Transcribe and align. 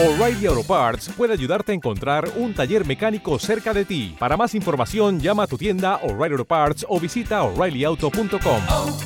O'Reilly 0.00 0.46
Auto 0.46 0.62
Parts 0.62 1.10
puede 1.16 1.32
ayudarte 1.32 1.72
a 1.72 1.74
encontrar 1.74 2.30
un 2.36 2.54
taller 2.54 2.86
mecánico 2.86 3.36
cerca 3.40 3.74
de 3.74 3.84
ti. 3.84 4.14
Para 4.16 4.36
más 4.36 4.54
información, 4.54 5.18
llama 5.18 5.42
a 5.42 5.46
tu 5.48 5.58
tienda 5.58 5.96
O'Reilly 6.04 6.34
Auto 6.34 6.44
Parts 6.44 6.86
o 6.88 7.00
visita 7.00 7.42
oreillyauto.com. 7.42 8.62
oh, 8.68 9.00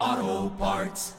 oh, 0.00 0.56
Parts. 0.58 1.14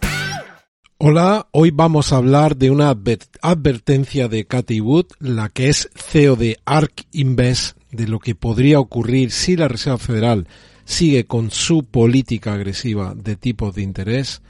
Hola, 0.97 1.47
hoy 1.51 1.69
vamos 1.69 2.11
a 2.11 2.17
hablar 2.17 2.57
de 2.57 2.71
una 2.71 2.89
adver- 2.89 3.27
advertencia 3.43 4.27
de 4.27 4.45
Cathy 4.45 4.81
Wood, 4.81 5.05
la 5.19 5.49
que 5.49 5.69
es 5.69 5.87
CEO 5.93 6.35
de 6.35 6.57
ARK 6.65 7.05
Invest, 7.11 7.77
de 7.91 8.07
lo 8.07 8.17
que 8.17 8.33
podría 8.33 8.79
ocurrir 8.79 9.29
si 9.29 9.55
la 9.55 9.67
Reserva 9.67 9.99
Federal 9.99 10.47
sigue 10.83 11.25
con 11.25 11.51
su 11.51 11.83
política 11.83 12.53
agresiva 12.53 13.13
de 13.15 13.35
tipos 13.35 13.75
de 13.75 13.83
interés. 13.83 14.41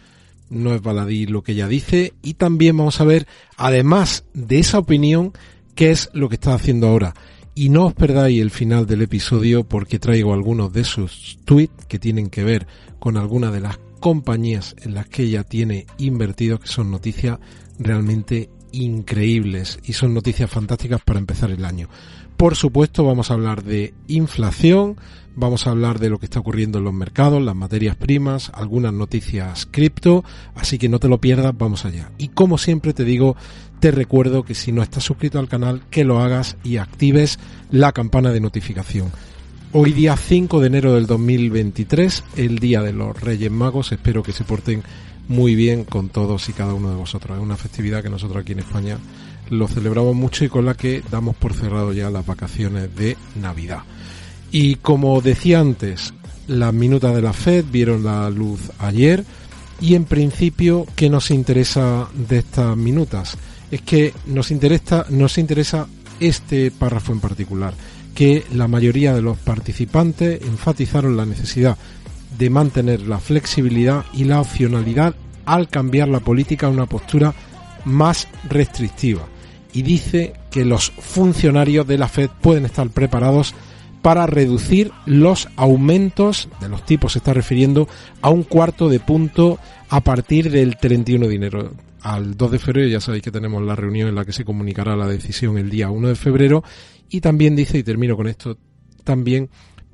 No 0.51 0.75
es 0.75 0.81
baladí 0.81 1.25
lo 1.25 1.41
que 1.41 1.53
ella 1.53 1.67
dice. 1.67 2.13
Y 2.21 2.35
también 2.35 2.77
vamos 2.77 3.01
a 3.01 3.05
ver, 3.05 3.25
además 3.57 4.25
de 4.33 4.59
esa 4.59 4.77
opinión, 4.77 5.33
qué 5.73 5.91
es 5.91 6.09
lo 6.13 6.29
que 6.29 6.35
está 6.35 6.53
haciendo 6.53 6.87
ahora. 6.87 7.15
Y 7.55 7.69
no 7.69 7.87
os 7.87 7.93
perdáis 7.93 8.41
el 8.41 8.51
final 8.51 8.85
del 8.85 9.01
episodio 9.01 9.63
porque 9.63 9.97
traigo 9.97 10.33
algunos 10.33 10.71
de 10.73 10.83
sus 10.83 11.39
tweets 11.45 11.85
que 11.87 11.99
tienen 11.99 12.29
que 12.29 12.43
ver 12.43 12.67
con 12.99 13.17
algunas 13.17 13.53
de 13.53 13.61
las 13.61 13.79
compañías 14.01 14.75
en 14.81 14.93
las 14.93 15.07
que 15.07 15.23
ella 15.23 15.43
tiene 15.43 15.85
invertido, 15.97 16.59
que 16.59 16.67
son 16.67 16.91
noticias 16.91 17.39
realmente 17.79 18.49
increíbles 18.71 19.79
y 19.83 19.93
son 19.93 20.13
noticias 20.13 20.49
fantásticas 20.49 21.01
para 21.01 21.19
empezar 21.19 21.51
el 21.51 21.65
año. 21.65 21.89
Por 22.37 22.55
supuesto, 22.55 23.03
vamos 23.05 23.29
a 23.29 23.35
hablar 23.35 23.63
de 23.63 23.93
inflación, 24.07 24.97
vamos 25.35 25.67
a 25.67 25.71
hablar 25.71 25.99
de 25.99 26.09
lo 26.09 26.17
que 26.17 26.25
está 26.25 26.39
ocurriendo 26.39 26.79
en 26.79 26.85
los 26.85 26.93
mercados, 26.93 27.41
las 27.41 27.55
materias 27.55 27.95
primas, 27.95 28.51
algunas 28.53 28.93
noticias 28.93 29.67
cripto, 29.69 30.23
así 30.55 30.77
que 30.77 30.89
no 30.89 30.99
te 30.99 31.07
lo 31.07 31.19
pierdas, 31.21 31.55
vamos 31.57 31.85
allá. 31.85 32.11
Y 32.17 32.29
como 32.29 32.57
siempre 32.57 32.93
te 32.93 33.05
digo, 33.05 33.35
te 33.79 33.91
recuerdo 33.91 34.43
que 34.43 34.55
si 34.55 34.71
no 34.71 34.81
estás 34.81 35.03
suscrito 35.03 35.39
al 35.39 35.49
canal, 35.49 35.83
que 35.89 36.03
lo 36.03 36.19
hagas 36.19 36.57
y 36.63 36.77
actives 36.77 37.39
la 37.69 37.91
campana 37.91 38.31
de 38.31 38.39
notificación. 38.39 39.11
Hoy 39.73 39.93
día 39.93 40.17
5 40.17 40.59
de 40.59 40.67
enero 40.67 40.95
del 40.95 41.07
2023, 41.07 42.23
el 42.35 42.59
día 42.59 42.81
de 42.81 42.91
los 42.91 43.19
Reyes 43.21 43.51
Magos, 43.51 43.91
espero 43.93 44.21
que 44.21 44.33
se 44.33 44.43
porten 44.43 44.83
muy 45.27 45.55
bien 45.55 45.85
con 45.85 46.09
todos 46.09 46.49
y 46.49 46.53
cada 46.53 46.73
uno 46.73 46.89
de 46.89 46.95
vosotros. 46.95 47.37
Es 47.37 47.43
una 47.43 47.57
festividad 47.57 48.03
que 48.03 48.09
nosotros 48.09 48.41
aquí 48.41 48.51
en 48.53 48.59
España 48.59 48.97
lo 49.49 49.67
celebramos 49.67 50.15
mucho 50.15 50.45
y 50.45 50.49
con 50.49 50.65
la 50.65 50.75
que 50.75 51.03
damos 51.11 51.35
por 51.35 51.53
cerrado 51.53 51.93
ya 51.93 52.09
las 52.09 52.25
vacaciones 52.25 52.95
de 52.95 53.17
Navidad. 53.35 53.83
Y 54.51 54.75
como 54.75 55.21
decía 55.21 55.59
antes, 55.59 56.13
las 56.47 56.73
minutas 56.73 57.15
de 57.15 57.21
la 57.21 57.33
Fed 57.33 57.65
vieron 57.71 58.03
la 58.03 58.29
luz 58.29 58.71
ayer 58.79 59.23
y 59.79 59.95
en 59.95 60.05
principio, 60.05 60.85
¿qué 60.95 61.09
nos 61.09 61.31
interesa 61.31 62.07
de 62.13 62.39
estas 62.39 62.77
minutas? 62.77 63.37
Es 63.71 63.81
que 63.81 64.13
nos 64.27 64.51
interesa, 64.51 65.05
nos 65.09 65.37
interesa 65.37 65.87
este 66.19 66.71
párrafo 66.71 67.13
en 67.13 67.19
particular, 67.19 67.73
que 68.13 68.45
la 68.53 68.67
mayoría 68.67 69.13
de 69.13 69.21
los 69.21 69.37
participantes 69.37 70.41
enfatizaron 70.43 71.17
la 71.17 71.25
necesidad 71.25 71.77
de 72.37 72.49
mantener 72.49 73.01
la 73.01 73.19
flexibilidad 73.19 74.05
y 74.13 74.23
la 74.23 74.41
opcionalidad 74.41 75.15
al 75.45 75.69
cambiar 75.69 76.07
la 76.07 76.19
política 76.19 76.67
a 76.67 76.69
una 76.69 76.85
postura 76.85 77.33
más 77.85 78.27
restrictiva 78.49 79.27
y 79.73 79.81
dice 79.83 80.33
que 80.49 80.65
los 80.65 80.91
funcionarios 80.91 81.87
de 81.87 81.97
la 81.97 82.07
Fed 82.07 82.29
pueden 82.41 82.65
estar 82.65 82.89
preparados 82.89 83.53
para 84.01 84.25
reducir 84.25 84.91
los 85.05 85.47
aumentos 85.55 86.49
de 86.59 86.69
los 86.69 86.85
tipos, 86.85 87.13
se 87.13 87.19
está 87.19 87.33
refiriendo 87.33 87.87
a 88.21 88.29
un 88.29 88.43
cuarto 88.43 88.89
de 88.89 88.99
punto 88.99 89.59
a 89.89 90.01
partir 90.01 90.49
del 90.49 90.77
31 90.77 91.27
de 91.27 91.35
enero. 91.35 91.73
Al 92.01 92.35
2 92.35 92.51
de 92.51 92.59
febrero 92.59 92.87
ya 92.87 92.99
sabéis 92.99 93.23
que 93.23 93.31
tenemos 93.31 93.61
la 93.61 93.75
reunión 93.75 94.09
en 94.09 94.15
la 94.15 94.25
que 94.25 94.33
se 94.33 94.43
comunicará 94.43 94.95
la 94.95 95.05
decisión 95.05 95.59
el 95.59 95.69
día 95.69 95.91
1 95.91 96.07
de 96.07 96.15
febrero 96.15 96.63
y 97.09 97.21
también 97.21 97.55
dice, 97.55 97.77
y 97.77 97.83
termino 97.83 98.17
con 98.17 98.27
esto, 98.27 98.57
también 99.03 99.49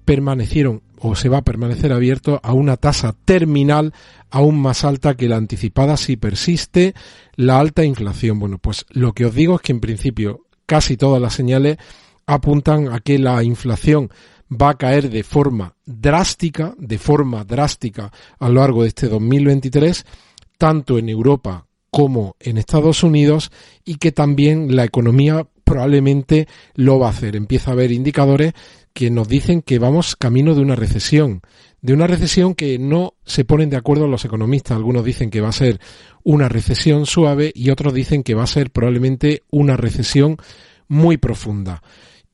permanecieron 0.07 0.83
o 0.99 1.17
se 1.17 1.27
va 1.27 1.39
a 1.39 1.43
permanecer 1.43 1.91
abierto 1.91 2.39
a 2.41 2.53
una 2.53 2.77
tasa 2.77 3.13
terminal 3.25 3.93
aún 4.31 4.57
más 4.57 4.85
alta 4.85 5.17
que 5.17 5.27
la 5.27 5.35
anticipada 5.35 5.97
si 5.97 6.15
persiste 6.15 6.95
la 7.35 7.59
alta 7.59 7.83
inflación. 7.83 8.39
Bueno, 8.39 8.57
pues 8.57 8.85
lo 8.89 9.11
que 9.11 9.25
os 9.25 9.35
digo 9.35 9.55
es 9.55 9.61
que 9.61 9.73
en 9.73 9.81
principio 9.81 10.45
casi 10.65 10.95
todas 10.95 11.21
las 11.21 11.33
señales 11.33 11.77
apuntan 12.25 12.87
a 12.93 13.01
que 13.01 13.19
la 13.19 13.43
inflación 13.43 14.09
va 14.49 14.69
a 14.69 14.77
caer 14.77 15.09
de 15.09 15.23
forma 15.23 15.75
drástica, 15.85 16.73
de 16.77 16.97
forma 16.97 17.43
drástica 17.43 18.09
a 18.39 18.47
lo 18.47 18.61
largo 18.61 18.83
de 18.83 18.87
este 18.87 19.09
2023, 19.09 20.05
tanto 20.57 20.97
en 20.97 21.09
Europa 21.09 21.67
como 21.91 22.37
en 22.39 22.57
Estados 22.57 23.03
Unidos 23.03 23.51
y 23.83 23.95
que 23.95 24.13
también 24.13 24.73
la 24.73 24.85
economía 24.85 25.45
probablemente 25.67 26.47
lo 26.75 26.97
va 26.97 27.07
a 27.07 27.11
hacer. 27.11 27.35
Empieza 27.35 27.71
a 27.71 27.73
haber 27.73 27.91
indicadores 27.91 28.53
que 28.93 29.11
nos 29.11 29.27
dicen 29.27 29.61
que 29.61 29.79
vamos 29.79 30.15
camino 30.15 30.55
de 30.55 30.61
una 30.61 30.77
recesión, 30.77 31.41
de 31.81 31.91
una 31.91 32.07
recesión 32.07 32.55
que 32.55 32.79
no 32.79 33.15
se 33.25 33.43
ponen 33.43 33.69
de 33.69 33.75
acuerdo 33.75 34.07
los 34.07 34.23
economistas. 34.23 34.77
Algunos 34.77 35.03
dicen 35.03 35.29
que 35.29 35.41
va 35.41 35.49
a 35.49 35.51
ser 35.51 35.81
una 36.23 36.47
recesión 36.47 37.05
suave 37.05 37.51
y 37.53 37.69
otros 37.69 37.93
dicen 37.93 38.23
que 38.23 38.33
va 38.33 38.43
a 38.43 38.47
ser 38.47 38.71
probablemente 38.71 39.43
una 39.51 39.75
recesión 39.75 40.37
muy 40.87 41.17
profunda. 41.17 41.83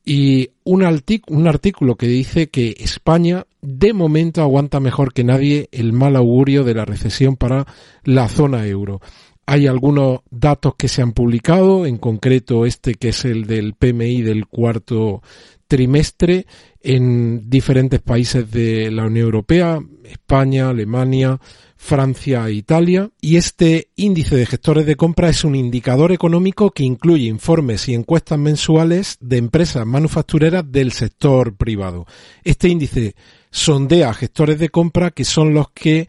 Y 0.05 0.51
un, 0.63 0.83
un 1.27 1.47
artículo 1.47 1.95
que 1.95 2.07
dice 2.07 2.49
que 2.49 2.75
España 2.77 3.47
de 3.61 3.93
momento 3.93 4.43
aguanta 4.43 4.79
mejor 4.79 5.11
que 5.13 5.23
nadie 5.23 5.69
el 5.71 5.91
mal 5.91 6.15
augurio 6.15 6.63
de 6.63 6.75
la 6.75 6.85
recesión 6.85 7.35
para 7.35 7.65
la 8.03 8.29
zona 8.29 8.67
euro. 8.67 9.01
Hay 9.45 9.67
algunos 9.67 10.21
datos 10.29 10.75
que 10.75 10.87
se 10.87 11.01
han 11.01 11.11
publicado, 11.11 11.85
en 11.85 11.97
concreto 11.97 12.65
este 12.65 12.95
que 12.95 13.09
es 13.09 13.25
el 13.25 13.45
del 13.45 13.73
PMI 13.73 14.21
del 14.21 14.47
cuarto 14.47 15.21
trimestre 15.67 16.45
en 16.81 17.49
diferentes 17.49 18.01
países 18.01 18.49
de 18.51 18.91
la 18.91 19.05
Unión 19.05 19.25
Europea, 19.25 19.79
España, 20.03 20.69
Alemania, 20.69 21.39
Francia 21.75 22.47
e 22.47 22.53
Italia. 22.53 23.09
Y 23.19 23.37
este 23.37 23.89
índice 23.95 24.35
de 24.35 24.45
gestores 24.45 24.85
de 24.85 24.95
compra 24.95 25.29
es 25.29 25.43
un 25.43 25.55
indicador 25.55 26.11
económico 26.11 26.71
que 26.71 26.83
incluye 26.83 27.25
informes 27.25 27.89
y 27.89 27.93
encuestas 27.93 28.39
mensuales 28.39 29.17
de 29.19 29.37
empresas 29.37 29.85
manufactureras 29.85 30.63
del 30.71 30.91
sector 30.91 31.55
privado. 31.55 32.05
Este 32.43 32.69
índice 32.69 33.15
sondea 33.49 34.13
gestores 34.13 34.59
de 34.59 34.69
compra 34.69 35.11
que 35.11 35.25
son 35.25 35.53
los 35.53 35.71
que 35.71 36.07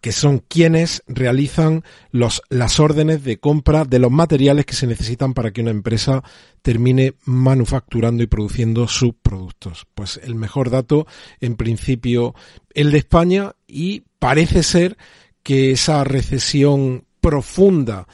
que 0.00 0.12
son 0.12 0.38
quienes 0.38 1.02
realizan 1.06 1.84
los, 2.10 2.42
las 2.48 2.80
órdenes 2.80 3.22
de 3.22 3.38
compra 3.38 3.84
de 3.84 4.00
los 4.00 4.10
materiales 4.10 4.66
que 4.66 4.74
se 4.74 4.86
necesitan 4.86 5.32
para 5.32 5.52
que 5.52 5.60
una 5.60 5.70
empresa 5.70 6.24
termine 6.62 7.14
manufacturando 7.24 8.22
y 8.22 8.26
produciendo 8.26 8.88
sus 8.88 9.14
productos. 9.14 9.86
Pues 9.94 10.20
el 10.22 10.34
mejor 10.34 10.70
dato, 10.70 11.06
en 11.40 11.54
principio, 11.56 12.34
el 12.74 12.90
de 12.90 12.98
España 12.98 13.52
y 13.68 14.02
parece 14.18 14.62
ser 14.62 14.96
que 15.42 15.70
esa 15.70 16.02
recesión 16.04 17.04
profunda 17.20 18.08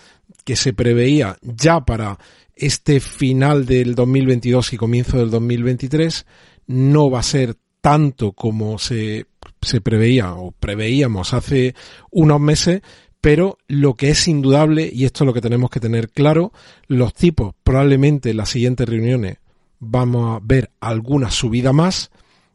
que 0.44 0.56
se 0.56 0.72
preveía 0.72 1.38
ya 1.42 1.84
para 1.84 2.18
este 2.54 3.00
final 3.00 3.66
del 3.66 3.94
2022 3.94 4.72
y 4.74 4.76
comienzo 4.76 5.18
del 5.18 5.30
2023 5.30 6.26
no 6.68 7.10
va 7.10 7.20
a 7.20 7.24
ser 7.24 7.56
tanto 7.80 8.32
como 8.32 8.78
se 8.78 9.26
se 9.66 9.81
preveía 9.81 10.32
o 10.34 10.53
preveíamos 10.53 11.34
hace 11.34 11.75
unos 12.10 12.41
meses, 12.41 12.82
pero 13.21 13.59
lo 13.69 13.94
que 13.94 14.10
es 14.10 14.28
indudable, 14.28 14.88
y 14.93 15.04
esto 15.04 15.25
es 15.25 15.27
lo 15.27 15.34
que 15.34 15.41
tenemos 15.41 15.71
que 15.71 15.81
tener 15.81 16.10
claro, 16.10 16.53
los 16.87 17.12
tipos 17.12 17.54
probablemente 17.65 18.31
en 18.31 18.37
las 18.37 18.50
siguientes 18.50 18.88
reuniones 18.88 19.38
vamos 19.78 20.37
a 20.37 20.41
ver 20.43 20.71
alguna 20.81 21.31
subida 21.31 21.72
más, 21.72 22.10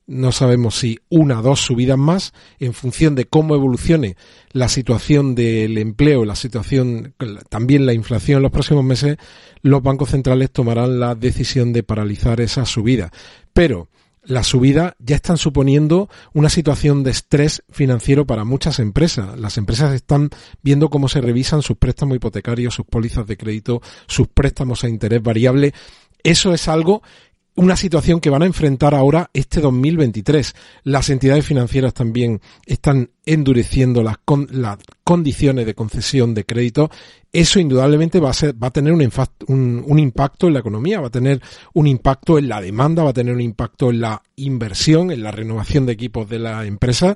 no 0.08 0.32
sabemos 0.32 0.76
si 0.76 1.00
una 1.10 1.40
o 1.40 1.42
dos 1.42 1.62
subidas 1.62 1.98
más, 1.98 2.34
en 2.60 2.74
función 2.74 3.16
de 3.16 3.26
cómo 3.26 3.56
evolucione 3.56 4.18
la 4.52 4.68
situación 4.68 5.36
del 5.36 5.78
empleo, 5.78 6.26
la 6.26 6.36
situación, 6.36 7.16
también 7.50 7.86
la 7.86 7.94
inflación 7.94 8.38
en 8.38 8.44
los 8.44 8.52
próximos 8.52 8.84
meses, 8.84 9.18
los 9.62 9.82
bancos 9.82 10.10
centrales 10.10 10.52
tomarán 10.52 11.00
la 11.00 11.16
decisión 11.16 11.72
de 11.72 11.84
paralizar 11.84 12.42
esa 12.42 12.66
subida. 12.66 13.12
Pero, 13.54 13.88
la 14.24 14.44
subida 14.44 14.96
ya 15.00 15.16
están 15.16 15.38
suponiendo 15.38 16.10
una 16.34 16.50
situación 16.50 17.04
de 17.04 17.12
estrés 17.12 17.64
financiero 17.70 18.26
para 18.26 18.44
muchas 18.44 18.80
empresas. 18.80 19.40
Las 19.40 19.58
empresas 19.58 19.94
están 19.94 20.30
viendo 20.62 20.90
cómo 20.90 21.10
se 21.10 21.22
revisan 21.22 21.62
sus 21.62 21.78
préstamos 21.78 22.16
hipotecarios, 22.16 22.76
sus 22.76 22.86
pólizas 22.86 23.26
de 23.26 23.38
crédito, 23.38 23.82
sus 24.08 24.28
préstamos 24.28 24.84
a 24.84 24.90
interés 24.90 25.24
variable. 25.24 25.74
Eso 26.24 26.54
es 26.54 26.68
algo 26.68 27.02
una 27.56 27.76
situación 27.76 28.22
que 28.22 28.30
van 28.30 28.44
a 28.44 28.46
enfrentar 28.46 28.96
ahora 28.96 29.30
este 29.34 29.60
2023. 29.60 30.56
Las 30.84 31.10
entidades 31.10 31.46
financieras 31.46 31.94
también 31.94 32.42
están 32.66 33.12
endureciendo 33.26 34.04
las, 34.04 34.18
las 34.52 34.78
condiciones 35.04 35.66
de 35.66 35.76
concesión 35.76 36.34
de 36.34 36.46
crédito. 36.46 36.90
Eso 37.34 37.60
indudablemente 37.60 38.20
va 38.20 38.30
a, 38.30 38.34
ser, 38.34 38.62
va 38.62 38.68
a 38.68 38.72
tener 38.72 38.94
un, 38.94 39.02
un, 39.48 39.84
un, 39.86 40.00
impacto 40.00 40.48
en 40.48 40.54
la 40.54 40.60
economía, 40.60 41.02
va 41.02 41.08
a 41.08 41.12
tener 41.12 41.42
un 41.74 41.88
impacto 41.88 42.38
en 42.38 42.50
la 42.50 42.62
demanda, 42.62 43.04
va 43.04 43.12
a 43.12 43.14
tener 43.14 43.34
un 43.34 43.42
impacto 43.42 43.90
en 43.90 44.02
la 44.02 44.22
inversión, 44.38 45.12
en 45.12 45.24
la 45.24 45.32
renovación 45.32 45.86
de 45.86 45.94
equipos 45.94 46.30
de 46.30 46.40
la 46.40 46.66
empresa. 46.66 47.16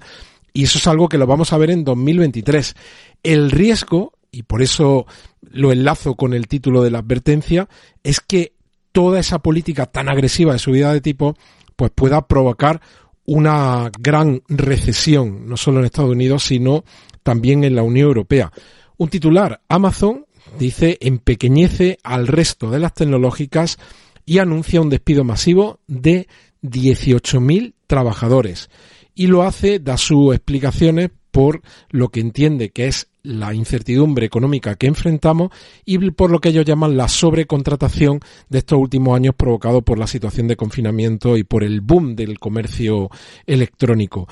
Y 0.54 0.64
eso 0.64 0.78
es 0.78 0.88
algo 0.88 1.10
que 1.10 1.18
lo 1.18 1.28
vamos 1.28 1.54
a 1.54 1.58
ver 1.58 1.70
en 1.70 1.84
2023. 1.84 2.76
El 3.24 3.52
riesgo 3.52 4.14
y 4.36 4.44
por 4.44 4.62
eso 4.62 5.06
lo 5.42 5.72
enlazo 5.72 6.16
con 6.16 6.34
el 6.34 6.50
título 6.50 6.84
de 6.84 6.92
la 6.92 7.00
advertencia, 7.00 7.70
es 8.04 8.20
que 8.20 8.55
toda 8.96 9.20
esa 9.20 9.40
política 9.40 9.88
tan 9.88 10.08
agresiva 10.08 10.54
de 10.54 10.60
subida 10.60 10.94
de 10.94 11.02
tipo 11.02 11.36
pues 11.76 11.92
pueda 11.94 12.26
provocar 12.30 12.80
una 13.26 13.92
gran 14.00 14.42
recesión, 14.48 15.50
no 15.50 15.58
solo 15.58 15.80
en 15.80 15.86
Estados 15.86 16.12
Unidos, 16.12 16.44
sino 16.44 16.86
también 17.22 17.66
en 17.66 17.76
la 17.76 17.84
Unión 17.84 18.08
Europea. 18.08 18.54
Un 18.96 19.10
titular, 19.10 19.60
Amazon, 19.68 20.26
dice, 20.58 20.98
empequeñece 21.02 21.98
al 22.04 22.28
resto 22.28 22.72
de 22.72 22.80
las 22.80 22.94
tecnológicas 22.94 23.80
y 24.26 24.38
anuncia 24.38 24.80
un 24.80 24.90
despido 24.90 25.26
masivo 25.26 25.82
de 25.88 26.30
18.000 26.64 27.74
trabajadores. 27.88 28.70
Y 29.14 29.28
lo 29.28 29.44
hace, 29.44 29.80
da 29.80 29.98
sus 29.98 30.34
explicaciones 30.34 31.10
por 31.36 31.62
lo 31.90 32.08
que 32.08 32.22
entiende 32.22 32.70
que 32.70 32.88
es 32.88 33.10
la 33.22 33.54
incertidumbre 33.54 34.26
económica 34.26 34.76
que 34.76 34.88
enfrentamos 34.88 35.52
y 35.84 35.98
por 36.12 36.32
lo 36.32 36.40
que 36.40 36.48
ellos 36.48 36.64
llaman 36.64 36.96
la 36.96 37.10
sobrecontratación 37.10 38.22
de 38.48 38.60
estos 38.60 38.80
últimos 38.80 39.18
años 39.18 39.36
provocado 39.36 39.82
por 39.82 40.00
la 40.00 40.08
situación 40.08 40.48
de 40.48 40.56
confinamiento 40.56 41.36
y 41.36 41.44
por 41.44 41.66
el 41.66 41.82
boom 41.82 42.16
del 42.16 42.40
comercio 42.40 43.10
electrónico. 43.46 44.30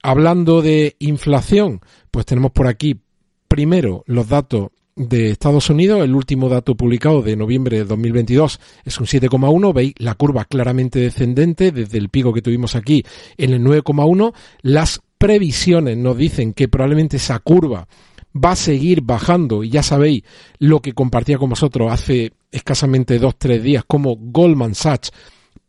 Hablando 0.00 0.62
de 0.62 0.94
inflación, 1.00 1.80
pues 2.12 2.24
tenemos 2.24 2.52
por 2.52 2.68
aquí 2.68 3.00
primero 3.48 4.04
los 4.06 4.28
datos 4.28 4.68
de 4.94 5.30
Estados 5.30 5.70
Unidos, 5.70 6.04
el 6.04 6.14
último 6.14 6.48
dato 6.48 6.76
publicado 6.76 7.20
de 7.20 7.34
noviembre 7.34 7.78
de 7.78 7.84
2022 7.84 8.60
es 8.84 9.00
un 9.00 9.06
7,1, 9.06 9.74
veis 9.74 9.94
la 9.98 10.14
curva 10.14 10.44
claramente 10.44 11.00
descendente 11.00 11.72
desde 11.72 11.98
el 11.98 12.10
pico 12.10 12.32
que 12.32 12.42
tuvimos 12.42 12.76
aquí 12.76 13.04
en 13.38 13.54
el 13.54 13.60
9,1, 13.60 14.32
las 14.62 15.00
previsiones 15.24 15.96
nos 15.96 16.18
dicen 16.18 16.52
que 16.52 16.68
probablemente 16.68 17.16
esa 17.16 17.38
curva 17.38 17.88
va 18.36 18.50
a 18.50 18.56
seguir 18.56 19.00
bajando 19.00 19.64
y 19.64 19.70
ya 19.70 19.82
sabéis 19.82 20.22
lo 20.58 20.80
que 20.80 20.92
compartía 20.92 21.38
con 21.38 21.48
vosotros 21.48 21.90
hace 21.90 22.34
escasamente 22.52 23.18
dos, 23.18 23.34
tres 23.38 23.62
días, 23.62 23.84
como 23.86 24.16
Goldman 24.16 24.74
Sachs 24.74 25.12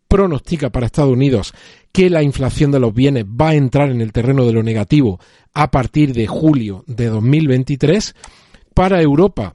pronostica 0.10 0.72
para 0.72 0.88
Estados 0.88 1.14
Unidos 1.14 1.54
que 1.94 2.10
la 2.10 2.22
inflación 2.22 2.70
de 2.70 2.82
los 2.82 2.94
bienes 2.94 3.24
va 3.24 3.52
a 3.52 3.56
entrar 3.56 3.92
en 3.92 4.02
el 4.02 4.12
terreno 4.12 4.46
de 4.46 4.52
lo 4.52 4.62
negativo 4.62 5.22
a 5.54 5.72
partir 5.72 6.14
de 6.14 6.28
julio 6.28 6.84
de 6.86 7.06
2023. 7.06 8.14
Para 8.74 9.02
Europa, 9.02 9.54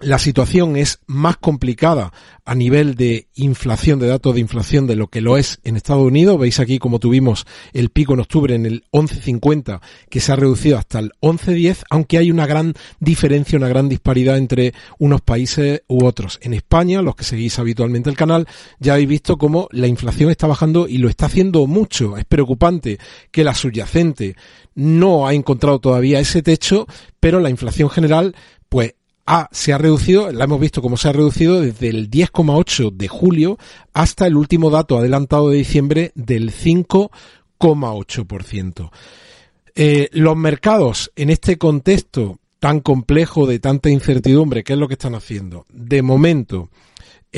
la 0.00 0.18
situación 0.18 0.76
es 0.76 1.00
más 1.06 1.38
complicada 1.38 2.12
a 2.44 2.54
nivel 2.54 2.96
de 2.96 3.28
inflación, 3.34 3.98
de 3.98 4.06
datos 4.06 4.34
de 4.34 4.40
inflación 4.40 4.86
de 4.86 4.94
lo 4.94 5.08
que 5.08 5.22
lo 5.22 5.38
es 5.38 5.58
en 5.64 5.76
Estados 5.76 6.06
Unidos. 6.06 6.38
Veis 6.38 6.60
aquí 6.60 6.78
como 6.78 6.98
tuvimos 6.98 7.46
el 7.72 7.88
pico 7.88 8.12
en 8.12 8.20
octubre 8.20 8.54
en 8.54 8.66
el 8.66 8.84
11.50 8.92 9.80
que 10.10 10.20
se 10.20 10.32
ha 10.32 10.36
reducido 10.36 10.76
hasta 10.76 10.98
el 10.98 11.12
11.10, 11.20 11.84
aunque 11.90 12.18
hay 12.18 12.30
una 12.30 12.46
gran 12.46 12.74
diferencia, 13.00 13.56
una 13.56 13.68
gran 13.68 13.88
disparidad 13.88 14.36
entre 14.36 14.74
unos 14.98 15.22
países 15.22 15.82
u 15.88 16.04
otros. 16.04 16.38
En 16.42 16.52
España, 16.52 17.00
los 17.00 17.16
que 17.16 17.24
seguís 17.24 17.58
habitualmente 17.58 18.10
el 18.10 18.16
canal, 18.16 18.46
ya 18.78 18.92
habéis 18.92 19.08
visto 19.08 19.38
cómo 19.38 19.66
la 19.72 19.86
inflación 19.86 20.30
está 20.30 20.46
bajando 20.46 20.88
y 20.88 20.98
lo 20.98 21.08
está 21.08 21.26
haciendo 21.26 21.66
mucho. 21.66 22.18
Es 22.18 22.26
preocupante 22.26 22.98
que 23.30 23.44
la 23.44 23.54
subyacente 23.54 24.36
no 24.74 25.26
ha 25.26 25.32
encontrado 25.32 25.80
todavía 25.80 26.20
ese 26.20 26.42
techo, 26.42 26.86
pero 27.18 27.40
la 27.40 27.50
inflación 27.50 27.88
general 27.88 28.36
Ah, 29.26 29.48
se 29.50 29.72
ha 29.72 29.78
reducido, 29.78 30.30
la 30.30 30.44
hemos 30.44 30.60
visto 30.60 30.80
cómo 30.80 30.96
se 30.96 31.08
ha 31.08 31.12
reducido 31.12 31.60
desde 31.60 31.88
el 31.88 32.08
10,8 32.08 32.92
de 32.92 33.08
julio 33.08 33.58
hasta 33.92 34.28
el 34.28 34.36
último 34.36 34.70
dato 34.70 34.96
adelantado 34.96 35.50
de 35.50 35.58
diciembre 35.58 36.12
del 36.14 36.52
5,8%. 36.52 38.92
Eh, 39.74 40.08
los 40.12 40.36
mercados 40.36 41.10
en 41.16 41.30
este 41.30 41.58
contexto 41.58 42.38
tan 42.60 42.78
complejo 42.78 43.46
de 43.46 43.58
tanta 43.58 43.90
incertidumbre, 43.90 44.62
¿qué 44.62 44.74
es 44.74 44.78
lo 44.78 44.86
que 44.86 44.94
están 44.94 45.16
haciendo? 45.16 45.66
De 45.72 46.02
momento, 46.02 46.70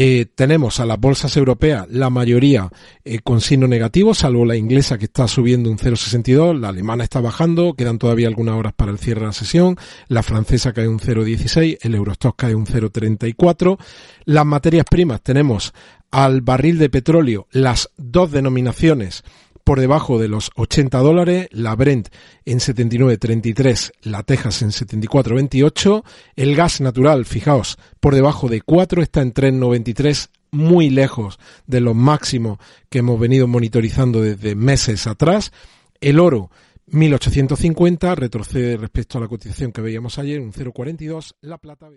eh, 0.00 0.26
tenemos 0.32 0.78
a 0.78 0.86
las 0.86 0.96
bolsas 1.00 1.36
europeas, 1.36 1.88
la 1.90 2.08
mayoría 2.08 2.70
eh, 3.04 3.18
con 3.18 3.40
signo 3.40 3.66
negativo, 3.66 4.14
salvo 4.14 4.44
la 4.44 4.54
inglesa 4.54 4.96
que 4.96 5.06
está 5.06 5.26
subiendo 5.26 5.72
un 5.72 5.76
0,62, 5.76 6.56
la 6.56 6.68
alemana 6.68 7.02
está 7.02 7.20
bajando, 7.20 7.74
quedan 7.74 7.98
todavía 7.98 8.28
algunas 8.28 8.54
horas 8.54 8.74
para 8.74 8.92
el 8.92 9.00
cierre 9.00 9.22
de 9.22 9.26
la 9.26 9.32
sesión, 9.32 9.76
la 10.06 10.22
francesa 10.22 10.72
cae 10.72 10.86
un 10.86 11.00
0,16, 11.00 11.78
el 11.80 11.96
Eurostock 11.96 12.36
cae 12.36 12.54
un 12.54 12.64
0,34. 12.64 13.76
Las 14.24 14.46
materias 14.46 14.84
primas 14.88 15.20
tenemos 15.20 15.74
al 16.12 16.42
barril 16.42 16.78
de 16.78 16.90
petróleo 16.90 17.48
las 17.50 17.90
dos 17.96 18.30
denominaciones 18.30 19.24
por 19.69 19.81
debajo 19.81 20.19
de 20.19 20.29
los 20.29 20.50
80 20.56 20.97
dólares, 21.00 21.49
la 21.50 21.76
Brent 21.76 22.09
en 22.47 22.59
79.33, 22.59 23.93
la 24.00 24.23
Texas 24.23 24.62
en 24.62 24.70
74.28, 24.70 26.05
el 26.37 26.56
gas 26.56 26.81
natural, 26.81 27.26
fijaos, 27.26 27.76
por 28.00 28.15
debajo 28.15 28.49
de 28.49 28.62
4 28.62 29.03
está 29.03 29.20
en 29.20 29.35
3.93, 29.35 30.31
muy 30.53 30.88
lejos 30.88 31.38
de 31.67 31.82
los 31.82 31.94
máximos 31.94 32.56
que 32.88 33.00
hemos 33.00 33.20
venido 33.20 33.47
monitorizando 33.47 34.23
desde 34.23 34.55
meses 34.55 35.06
atrás, 35.06 35.53
el 36.00 36.19
oro 36.19 36.50
1850 36.87 38.15
retrocede 38.15 38.79
respecto 38.79 39.19
a 39.19 39.20
la 39.20 39.29
cotización 39.29 39.73
que 39.73 39.82
veíamos 39.82 40.19
ayer, 40.19 40.41
un 40.41 40.55
0,42, 40.55 41.35
la 41.43 41.59
plata 41.59 41.91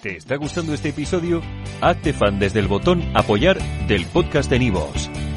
¿Te 0.00 0.16
está 0.16 0.36
gustando 0.36 0.72
este 0.72 0.88
episodio? 0.88 1.42
Hazte 1.82 2.14
fan 2.14 2.38
desde 2.38 2.60
el 2.60 2.68
botón 2.68 3.02
apoyar 3.14 3.58
del 3.86 4.06
podcast 4.06 4.48
de 4.48 4.58
Nivos. 4.58 5.10